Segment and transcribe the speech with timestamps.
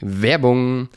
[0.00, 0.88] Werbung.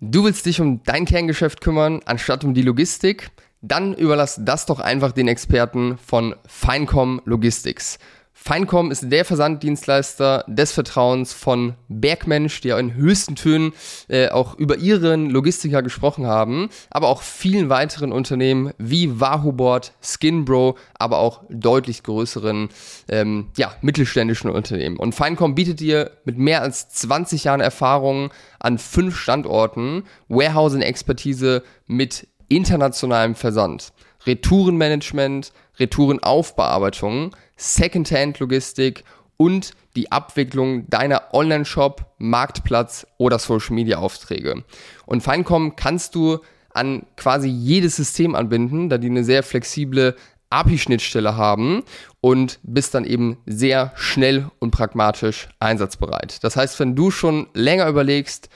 [0.00, 3.30] Du willst dich um dein Kerngeschäft kümmern, anstatt um die Logistik?
[3.60, 7.98] Dann überlass das doch einfach den Experten von Finecom Logistics.
[8.40, 13.72] Feincom ist der Versanddienstleister des Vertrauens von Bergmensch, die ja in höchsten Tönen
[14.06, 20.78] äh, auch über ihren Logistiker gesprochen haben, aber auch vielen weiteren Unternehmen wie Wahoo Skinbro,
[20.94, 22.68] aber auch deutlich größeren
[23.08, 24.96] ähm, ja, mittelständischen Unternehmen.
[24.96, 28.30] Und Feincom bietet dir mit mehr als 20 Jahren Erfahrung
[28.60, 33.92] an fünf Standorten Warehousing-Expertise mit internationalem Versand,
[34.28, 39.02] Retourenmanagement, Retourenaufbearbeitung, Secondhand-Logistik
[39.36, 44.62] und die Abwicklung deiner Online-Shop, Marktplatz oder Social-Media-Aufträge.
[45.06, 46.38] Und Feincom kannst du
[46.72, 50.14] an quasi jedes System anbinden, da die eine sehr flexible
[50.50, 51.82] API-Schnittstelle haben
[52.20, 56.42] und bist dann eben sehr schnell und pragmatisch einsatzbereit.
[56.44, 58.48] Das heißt, wenn du schon länger überlegst,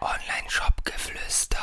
[0.00, 1.58] Online-Shop-Geflüster.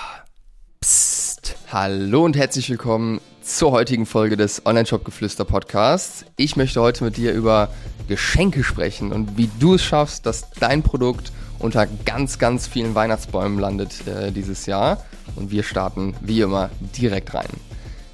[0.81, 1.55] Psst.
[1.71, 6.25] Hallo und herzlich willkommen zur heutigen Folge des Online-Shop-Geflüster Podcasts.
[6.35, 7.69] Ich möchte heute mit dir über
[8.07, 13.57] Geschenke sprechen und wie du es schaffst, dass dein Produkt unter ganz, ganz vielen Weihnachtsbäumen
[13.57, 15.03] landet äh, dieses Jahr.
[15.35, 17.49] Und wir starten wie immer direkt rein.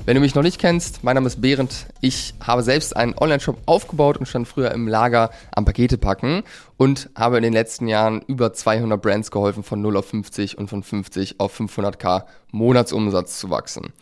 [0.05, 1.85] Wenn du mich noch nicht kennst, mein Name ist Behrendt.
[2.01, 6.43] Ich habe selbst einen Online-Shop aufgebaut und stand früher im Lager am Pakete packen
[6.75, 10.67] und habe in den letzten Jahren über 200 Brands geholfen, von 0 auf 50 und
[10.67, 13.93] von 50 auf 500k Monatsumsatz zu wachsen.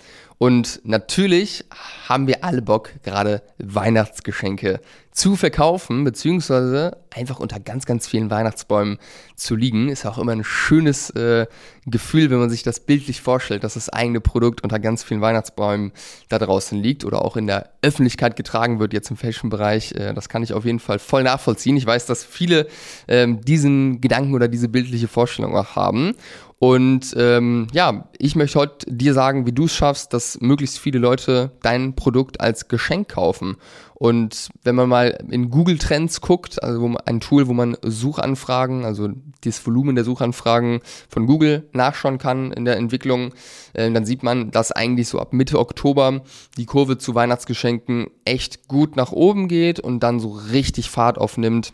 [0.41, 1.65] Und natürlich
[2.09, 4.79] haben wir alle Bock, gerade Weihnachtsgeschenke
[5.11, 8.97] zu verkaufen, beziehungsweise einfach unter ganz, ganz vielen Weihnachtsbäumen
[9.35, 9.87] zu liegen.
[9.89, 11.45] Ist auch immer ein schönes äh,
[11.85, 15.91] Gefühl, wenn man sich das bildlich vorstellt, dass das eigene Produkt unter ganz vielen Weihnachtsbäumen
[16.29, 19.91] da draußen liegt oder auch in der Öffentlichkeit getragen wird, jetzt im Fashion-Bereich.
[19.91, 21.77] Äh, das kann ich auf jeden Fall voll nachvollziehen.
[21.77, 22.65] Ich weiß, dass viele
[23.07, 26.15] ähm, diesen Gedanken oder diese bildliche Vorstellung auch haben.
[26.63, 30.99] Und ähm, ja, ich möchte heute dir sagen, wie du es schaffst, dass möglichst viele
[30.99, 33.57] Leute dein Produkt als Geschenk kaufen.
[33.95, 39.09] Und wenn man mal in Google Trends guckt, also ein Tool, wo man Suchanfragen, also
[39.43, 43.33] das Volumen der Suchanfragen von Google nachschauen kann in der Entwicklung,
[43.73, 46.21] äh, dann sieht man, dass eigentlich so ab Mitte Oktober
[46.59, 51.73] die Kurve zu Weihnachtsgeschenken echt gut nach oben geht und dann so richtig Fahrt aufnimmt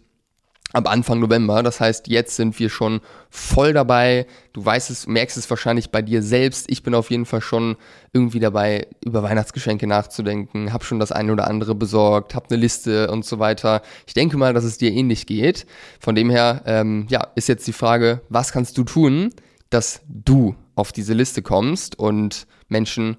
[0.73, 1.63] ab Anfang November.
[1.63, 4.27] Das heißt, jetzt sind wir schon voll dabei.
[4.53, 6.69] Du weißt es, merkst es wahrscheinlich bei dir selbst.
[6.69, 7.77] Ich bin auf jeden Fall schon
[8.13, 13.09] irgendwie dabei, über Weihnachtsgeschenke nachzudenken, hab schon das eine oder andere besorgt, hab eine Liste
[13.11, 13.81] und so weiter.
[14.05, 15.65] Ich denke mal, dass es dir ähnlich geht.
[15.99, 19.33] Von dem her, ähm, ja, ist jetzt die Frage, was kannst du tun,
[19.69, 23.17] dass du auf diese Liste kommst und Menschen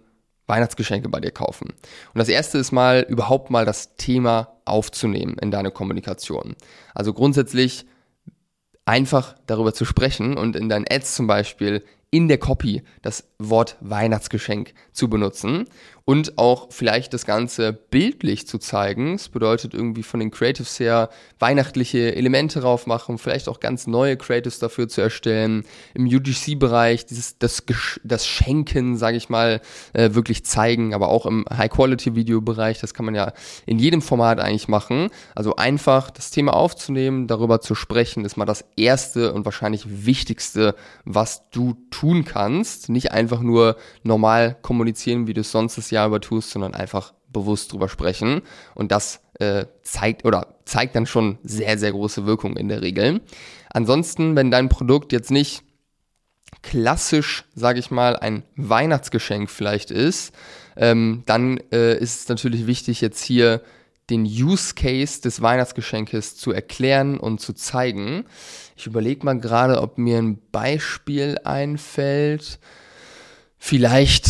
[0.49, 1.69] Weihnachtsgeschenke bei dir kaufen.
[1.69, 6.57] Und das erste ist mal überhaupt mal das Thema aufzunehmen in deine Kommunikation.
[6.95, 7.87] Also grundsätzlich
[8.85, 13.77] einfach darüber zu sprechen und in deinen Ads zum Beispiel in der Copy das Wort
[13.81, 15.67] Weihnachtsgeschenk zu benutzen
[16.09, 19.19] und auch vielleicht das Ganze bildlich zu zeigen.
[19.19, 24.17] Das bedeutet irgendwie von den Creatives her weihnachtliche Elemente drauf machen, vielleicht auch ganz neue
[24.17, 25.67] Creatives dafür zu erstellen.
[25.93, 27.63] Im UGC-Bereich dieses das,
[28.05, 29.61] das Schenken, sage ich mal,
[29.93, 32.81] äh, wirklich zeigen, aber auch im High-Quality-Video-Bereich.
[32.81, 33.35] Das kann man ja
[33.67, 35.11] in jedem Format eigentlich machen.
[35.35, 40.75] Also einfach das Thema aufzunehmen, darüber zu sprechen, ist mal das erste und wahrscheinlich wichtigste,
[41.05, 42.89] was du tun kannst.
[42.89, 47.13] Nicht einfach nur normal kommunizieren, wie du es sonst das Jahr über tust, sondern einfach
[47.31, 48.43] bewusst drüber sprechen.
[48.75, 53.21] Und das äh, zeigt oder zeigt dann schon sehr, sehr große Wirkung in der Regel.
[53.71, 55.63] Ansonsten, wenn dein Produkt jetzt nicht
[56.63, 60.35] klassisch, sage ich mal, ein Weihnachtsgeschenk vielleicht ist,
[60.77, 63.63] ähm, dann äh, ist es natürlich wichtig, jetzt hier
[64.11, 68.25] den Use Case des Weihnachtsgeschenkes zu erklären und zu zeigen.
[68.77, 72.59] Ich überlege mal gerade, ob mir ein Beispiel einfällt.
[73.61, 74.27] Vielleicht,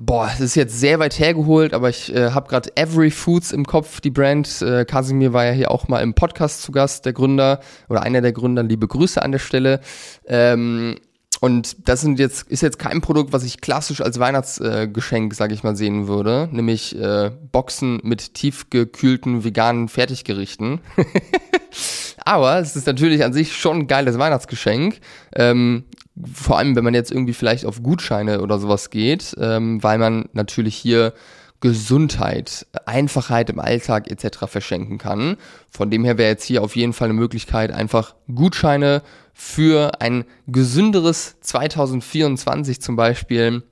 [0.00, 3.64] boah, es ist jetzt sehr weit hergeholt, aber ich äh, habe gerade Every Foods im
[3.64, 4.60] Kopf, die Brand.
[4.60, 8.20] Äh, Kasimir war ja hier auch mal im Podcast zu Gast, der Gründer oder einer
[8.20, 8.64] der Gründer.
[8.64, 9.80] Liebe Grüße an der Stelle.
[10.26, 10.96] Ähm,
[11.40, 15.54] und das sind jetzt, ist jetzt kein Produkt, was ich klassisch als Weihnachtsgeschenk, äh, sage
[15.54, 20.80] ich mal, sehen würde, nämlich äh, Boxen mit tiefgekühlten veganen Fertiggerichten.
[22.24, 25.00] Aber es ist natürlich an sich schon ein geiles Weihnachtsgeschenk.
[25.34, 25.84] Ähm,
[26.32, 30.28] vor allem, wenn man jetzt irgendwie vielleicht auf Gutscheine oder sowas geht, ähm, weil man
[30.32, 31.14] natürlich hier
[31.60, 34.46] Gesundheit, Einfachheit im Alltag etc.
[34.46, 35.36] verschenken kann.
[35.70, 40.24] Von dem her wäre jetzt hier auf jeden Fall eine Möglichkeit, einfach Gutscheine für ein
[40.48, 43.62] gesünderes 2024 zum Beispiel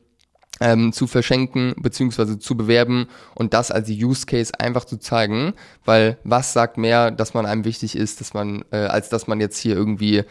[0.60, 2.38] ähm, zu verschenken bzw.
[2.38, 5.54] zu bewerben und das als Use Case einfach zu zeigen,
[5.84, 9.40] weil was sagt mehr, dass man einem wichtig ist, dass man, äh, als dass man
[9.40, 10.22] jetzt hier irgendwie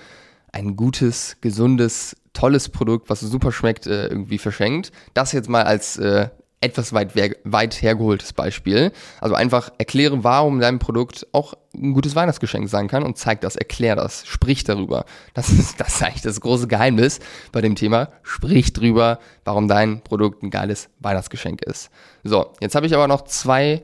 [0.52, 4.92] ein gutes, gesundes, tolles Produkt, was super schmeckt, äh, irgendwie verschenkt.
[5.14, 6.30] Das jetzt mal als äh,
[6.62, 7.14] etwas weit,
[7.44, 8.92] weit hergeholtes Beispiel.
[9.22, 13.56] Also einfach erkläre, warum dein Produkt auch ein gutes Weihnachtsgeschenk sein kann und zeig das,
[13.56, 15.06] erklär das, sprich darüber.
[15.34, 17.20] Das ist, das ist eigentlich das große Geheimnis
[17.52, 18.10] bei dem Thema.
[18.24, 21.90] Sprich drüber, warum dein Produkt ein geiles Weihnachtsgeschenk ist.
[22.24, 23.84] So, jetzt habe ich aber noch zwei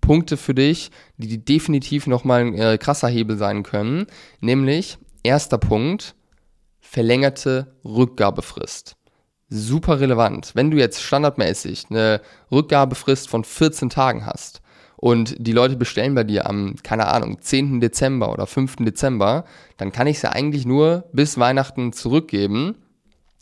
[0.00, 4.06] Punkte für dich, die definitiv nochmal ein äh, krasser Hebel sein können.
[4.40, 6.14] Nämlich, erster Punkt,
[6.80, 8.96] verlängerte Rückgabefrist
[9.54, 10.52] super relevant.
[10.54, 14.60] Wenn du jetzt standardmäßig eine Rückgabefrist von 14 Tagen hast
[14.96, 17.80] und die Leute bestellen bei dir am, keine Ahnung, 10.
[17.80, 18.76] Dezember oder 5.
[18.76, 19.44] Dezember,
[19.76, 22.76] dann kann ich sie eigentlich nur bis Weihnachten zurückgeben.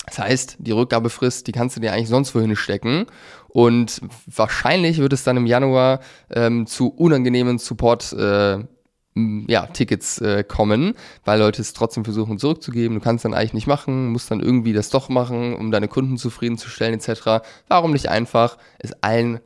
[0.06, 3.06] Das heißt, die Rückgabefrist, die kannst du dir eigentlich sonst wohin stecken.
[3.48, 6.00] Und wahrscheinlich wird es dann im Januar
[6.30, 8.64] ähm, zu unangenehmen Support äh,
[9.14, 10.94] ja, Tickets äh, kommen,
[11.24, 12.98] weil Leute es trotzdem versuchen zurückzugeben.
[12.98, 16.16] Du kannst dann eigentlich nicht machen, musst dann irgendwie das doch machen, um deine Kunden
[16.16, 17.44] zufriedenzustellen etc.
[17.68, 19.40] Warum nicht einfach es allen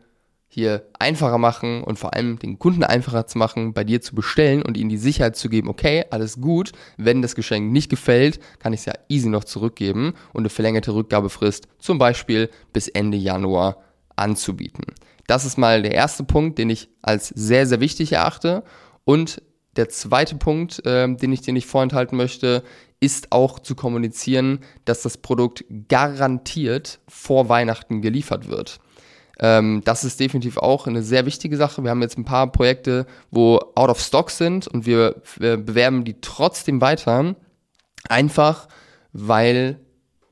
[0.49, 4.63] hier einfacher machen und vor allem den Kunden einfacher zu machen, bei dir zu bestellen
[4.63, 8.73] und ihnen die Sicherheit zu geben, okay, alles gut, wenn das Geschenk nicht gefällt, kann
[8.73, 13.83] ich es ja easy noch zurückgeben und eine verlängerte Rückgabefrist zum Beispiel bis Ende Januar
[14.15, 14.85] anzubieten.
[15.27, 18.63] Das ist mal der erste Punkt, den ich als sehr, sehr wichtig erachte.
[19.05, 19.43] Und
[19.77, 22.63] der zweite Punkt, äh, den ich dir nicht vorenthalten möchte,
[23.01, 28.81] ist auch zu kommunizieren, dass das Produkt garantiert vor Weihnachten geliefert wird.
[29.39, 31.83] Ähm, das ist definitiv auch eine sehr wichtige Sache.
[31.83, 36.05] Wir haben jetzt ein paar Projekte, wo out of stock sind und wir, wir bewerben
[36.05, 37.37] die trotzdem weiter.
[38.09, 38.69] Einfach,
[39.13, 39.81] weil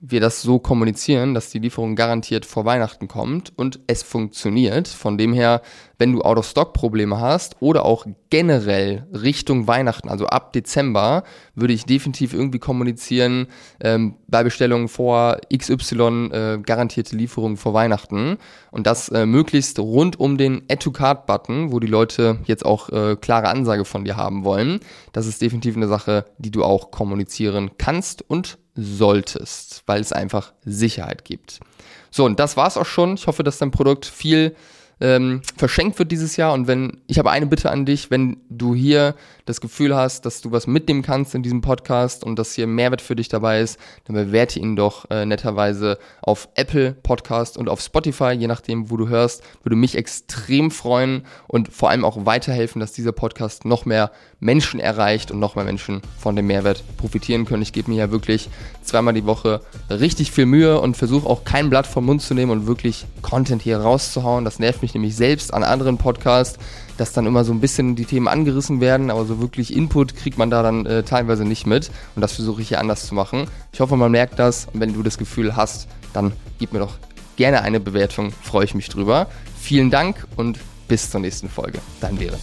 [0.06, 4.86] wir das so kommunizieren, dass die Lieferung garantiert vor Weihnachten kommt und es funktioniert.
[4.86, 5.62] Von dem her,
[5.96, 11.24] wenn du Out-of-Stock-Probleme hast oder auch generell Richtung Weihnachten, also ab Dezember,
[11.54, 13.46] würde ich definitiv irgendwie kommunizieren,
[13.80, 18.36] ähm, bei Bestellungen vor XY äh, garantierte Lieferung vor Weihnachten
[18.72, 23.48] und das äh, möglichst rund um den Add-to-Card-Button, wo die Leute jetzt auch äh, klare
[23.48, 24.80] Ansage von dir haben wollen.
[25.12, 30.53] Das ist definitiv eine Sache, die du auch kommunizieren kannst und solltest, weil es einfach
[30.65, 31.61] Sicherheit gibt.
[32.11, 33.15] So, und das war's auch schon.
[33.15, 34.55] Ich hoffe, dass dein Produkt viel
[35.00, 36.52] ähm, verschenkt wird dieses Jahr.
[36.52, 39.14] Und wenn, ich habe eine Bitte an dich, wenn du hier
[39.44, 43.02] das Gefühl hast, dass du was mitnehmen kannst in diesem Podcast und dass hier Mehrwert
[43.02, 47.81] für dich dabei ist, dann bewerte ihn doch äh, netterweise auf Apple Podcast und auf
[47.81, 52.81] Spotify, je nachdem, wo du hörst, würde mich extrem freuen und vor allem auch weiterhelfen,
[52.81, 57.44] dass dieser Podcast noch mehr Menschen erreicht und noch mehr Menschen von dem Mehrwert profitieren
[57.44, 57.62] können.
[57.62, 58.49] Ich gebe mir ja wirklich
[58.82, 62.52] zweimal die Woche richtig viel Mühe und versuche auch kein Blatt vom Mund zu nehmen
[62.52, 64.44] und wirklich Content hier rauszuhauen.
[64.44, 66.58] Das nervt mich nämlich selbst an anderen Podcasts,
[66.96, 70.38] dass dann immer so ein bisschen die Themen angerissen werden, aber so wirklich Input kriegt
[70.38, 71.90] man da dann äh, teilweise nicht mit.
[72.14, 73.47] Und das versuche ich hier anders zu machen.
[73.73, 74.68] Ich hoffe, man merkt das.
[74.73, 76.94] Und wenn du das Gefühl hast, dann gib mir doch
[77.37, 78.32] gerne eine Bewertung.
[78.42, 79.26] Freue ich mich drüber.
[79.59, 81.80] Vielen Dank und bis zur nächsten Folge.
[82.00, 82.42] Dein Behrend.